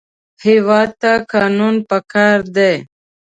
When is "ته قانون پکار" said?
1.01-2.37